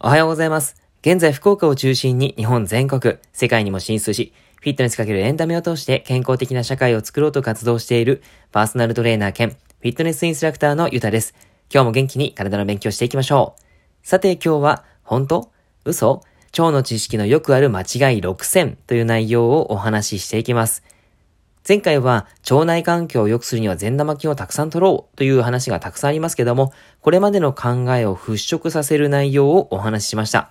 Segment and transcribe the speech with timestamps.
[0.00, 0.76] おはようございます。
[1.00, 8.22] 現在福岡を中心に日本全国、世界にも進出し、フィットネスかけるエンタメを通して健康的な社会を作ろうと活動している
[8.52, 11.34] パーソナルトレーナー兼フィットネスインストラクターのゆたです。
[11.72, 14.06] 今日も元気に体の勉強していきましょう。
[14.06, 15.50] さて今日は本当？
[15.86, 16.20] 嘘？
[16.52, 17.86] 腸の知識のよくある間違い
[18.20, 20.82] 6000という内容をお話ししていきます。
[21.68, 30.50] 前回は腸内環境を良くするには善玉菌をたくさん取ろうという話がたくさんありますけども、これまでの考えを払拭させる内容をお話ししました。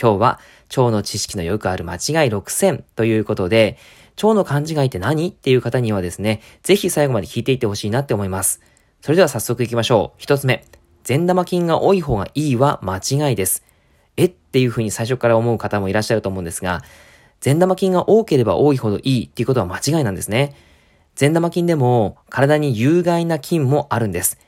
[0.00, 0.40] 今日は
[0.74, 1.98] 腸の知識のよくある間違い
[2.30, 3.76] 6000ということで、
[4.16, 5.28] 腸の勘違いって何？
[5.28, 8.62] っていう方にはですね、ぜひ最後まで聞いていってほしいなって思います。
[9.02, 10.16] それでは早速行きましょう。
[10.16, 10.64] 一つ目。
[11.04, 13.62] 善玉菌が多い方がいいは間違いです。
[14.16, 14.24] え？
[14.24, 16.82] っていうふうに最初から思う方もいらっしゃると思うんですが、
[17.46, 20.56] 善玉菌が多ければ多いほどいいっていうことは間違いなんですね。
[21.14, 24.40] 善玉菌でも体に有害な菌もあるんです。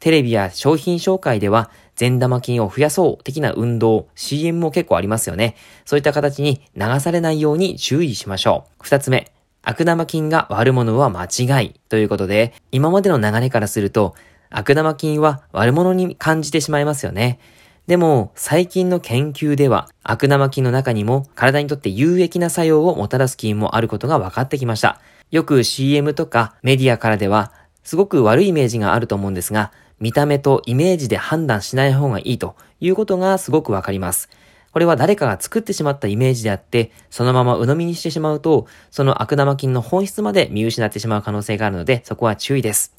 [0.00, 5.54] テレビや商品紹介では善玉菌を増やそう的な運動、CM も結構ありますよね。
[5.84, 8.84] そういった形に流されないように注意しましょう。
[8.84, 9.30] 二つ目、
[9.62, 14.14] 悪玉菌が悪者は間違いということで、今までの流れからすると、
[14.48, 17.38] 悪玉菌は悪者に感じてしまいますよね。
[17.86, 25.00] でも、最近の研究では、悪玉菌の中にも体にとって有益な作用をもたらす菌もあることが分かってきました。
[25.30, 27.52] よく CM とかメディアからでは、
[27.84, 29.70] すごく悪いイメージがあると思うんですが、
[30.00, 34.30] 見た目とイメージで判断しない方がいいということがすごくわかります。
[34.72, 42.96] これは誰かが作ってしまったイメージであって、そのまま鵜呑みにしてしまうと、その悪玉菌の本質まで見失ってしまう可能性があるので、そこは注意です。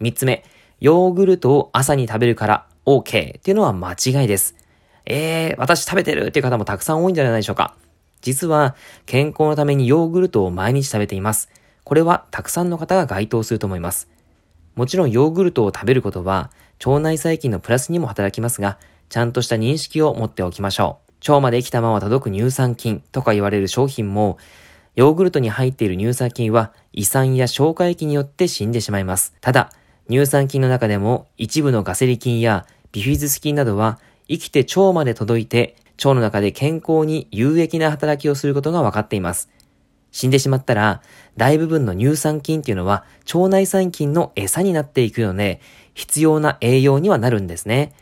[0.00, 0.44] 三つ目、
[0.80, 4.54] ヨーグルトを朝に食べるから OK っていうのは間違いです。
[5.06, 7.74] えー、私食べてるっていう方もたくさん多いんじゃないでしょうか。
[8.20, 11.48] 実は、健康のためにヨーグルトを毎日食べています。
[11.84, 14.08] これはたくさんの方が該当すると思います。
[14.76, 16.50] もちろんヨーグルトを食べることは、
[16.84, 21.30] 腸内細菌のプラスにも働きますが、ちゃんとした認識を持っておきましょう。
[21.30, 24.38] 腸まで生きたまま届く乳酸菌とか言われる商品も、
[24.94, 29.34] ヨーグルトに入っている乳酸菌は胃酸や消化液によって死んでしまいます。
[29.40, 29.72] ただ、
[30.08, 32.64] 乳酸菌の中でも一部のガセリ菌や
[32.96, 39.50] ビフィズス菌などは生きて腸まで届いて腸の中で健康に有益な働きをすることが分かっています。
[40.12, 41.02] 死んでしまったら
[41.36, 43.04] 大部分の乳酸菌っていうのは
[43.34, 45.60] 腸内細菌の餌になっていくので
[45.92, 47.92] 必要な栄養にはなるんですね。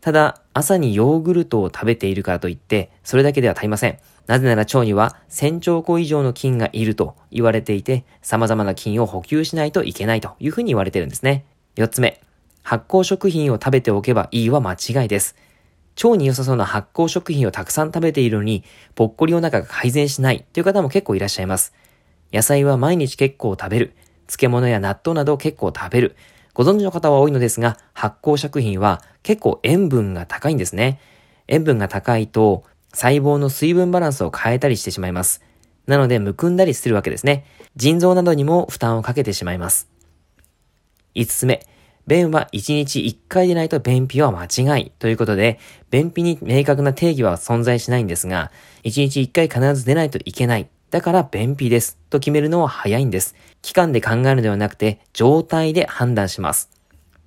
[0.00, 3.98] ただ朝にヨーグルトを食べているからといってそれだけでは足りません。
[4.26, 11.44] なぜなら腸には1000兆個以上の菌がいると言われていて、様々な菌を補給しないといけないというふうに言われてるんですね。
[11.76, 12.22] 4つ目、
[12.62, 15.36] 発酵食品を食べておけばいいは間違いです。
[16.02, 21.74] 腸に良さそうな発酵食品をたくさん食べているのに、ぽっこりお腹が改善しないという方も結構いらっしゃいます。
[22.32, 23.94] 野菜は毎日結構食べる。
[24.26, 26.16] 漬物や納豆など結構食べる。
[26.54, 31.00] ご存知の方は多いのですが、発酵食品は結構塩分が高いんですね。
[31.48, 35.42] 塩分が高いと細胞の水分バランスを変えたりしてしまいます。
[35.86, 37.44] なので、むくんだりするわけですね。
[37.76, 39.88] 腎臓などにも負担をかけてしまいます。
[41.16, 41.66] 5つ目。
[42.06, 44.44] 便は1日1回でないと便秘は間
[44.76, 45.58] 違いということで、
[45.90, 48.50] 便秘に明確な定義は存在しないんですが、
[48.84, 50.68] 1日1回必ず出ないといけない。
[50.90, 53.36] だから便秘ですと決めるのは早いんです。
[53.62, 56.70] 期間で考えるのではなくて、状態で判断します。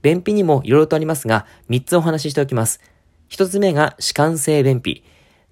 [0.01, 2.81] 便秘にも色々とありますが、3つお話ししておきます。
[3.29, 5.03] 1つ目が弛緩性便秘。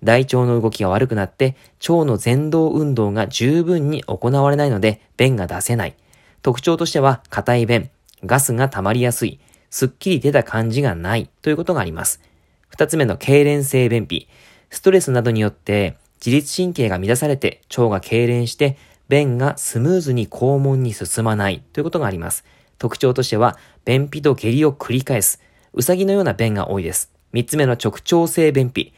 [0.03, 1.55] 大腸の動きが悪くなって
[1.88, 5.95] 腸の前動運動が十分に行われないので便が出せない。
[6.41, 7.89] 特徴としては硬い便、
[8.25, 9.39] ガスが溜まりやすい、
[9.69, 12.21] すっきり出た感じがないということがあります。
[12.67, 14.27] 二つ目の痙攣性便秘。
[14.69, 18.77] ストレスなどによって自律神経が乱されて腸が痙攣して
[19.09, 22.45] 便がスムーズに肛門に進まないということがあります。
[22.77, 25.41] 特徴としては便秘と下痢を繰り返す。
[25.73, 27.11] うさぎのような便が多いです。
[27.33, 28.93] 三つ目の直腸性便秘。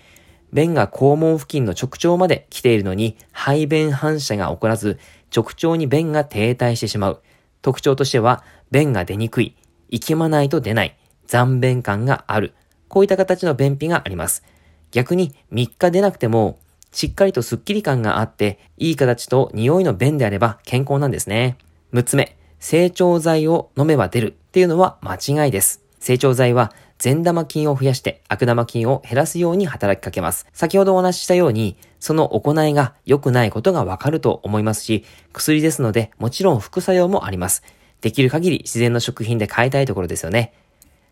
[0.54, 5.00] 便が肛門付近の直腸まで来ているのに、排便反射が起こらず、
[5.36, 7.22] 直腸に便が停滞してしまう。
[7.64, 9.56] 特徴としては、便が出にくい、
[9.90, 10.96] 息まないと出ない、
[11.26, 12.54] 残便感がある。
[12.90, 14.44] こういった形の便秘があります。
[14.92, 16.60] 逆に3日出なくても、
[16.92, 21.58] しっかりとスッキリ感があって、いい形と匂いの便であれば健康なんですね。
[21.94, 25.82] 6つ目、成長剤を飲めば出るっていうのは間違いです。
[26.00, 30.46] 成長剤は善玉菌を増やして悪玉菌を減らすように働きかけます。
[30.54, 37.64] 先ほどお話ししたように、その行いが良くないことがわかると思いますし、薬ですので、もちろん副作用もあります。
[38.02, 40.54] できる限り自然の食品で変えたいところですよね。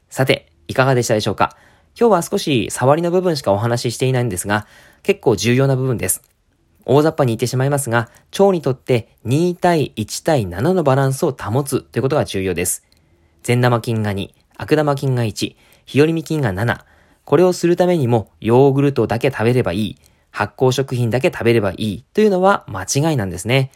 [0.10, 1.56] さて、いかがでしたでしょうか？
[1.98, 4.68] 今日は少し触りの部分しかお話ししていないんですが、
[5.02, 6.24] 結構重要な部分です。
[6.84, 12.86] 大雑把に言ってしまいますが、腸にとって2対1対7のバランスを保つということが重要です。
[13.44, 15.56] 善玉菌が2、悪玉菌が1、
[15.86, 16.82] 日和見菌が7。
[17.24, 19.98] これをするためにも、ヨーグルトだけ食べればいい、
[20.32, 23.72] 発酵食品だけ食べればいいというのは間違いなんですね。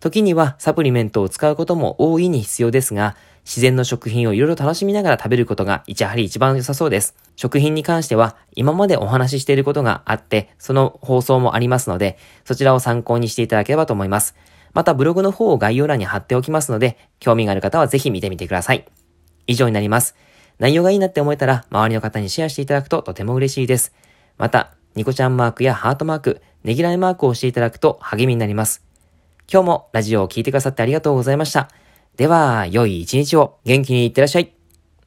[0.00, 7.14] 時にはサプリメントを使うことも大いに必要ですが、自然の食品をいろいろ楽しみながら食べることがやはり一番良さそうです。
[7.36, 14.34] 食品に関しては今までお話ししていることがあって、その放送もありますので、そちらを参考にしていただければと思います。
[14.74, 18.84] またブログの方を概要欄に貼っておきますので、興味がある方はぜひ見てみてください。
[19.46, 20.16] 以上になります。
[20.58, 23.94] 内容がいいなって思えたら、周りの方にシェアしていただくととても嬉しいです。
[24.38, 28.82] また、ニコちゃんマークやハートマーク、ねぎらいマークをしていただくと励みになります。
[29.52, 31.68] 今日もラジオを聴いてくださってありがとうございました。
[32.16, 34.55] では、良い一日を元気にいってらっしゃい。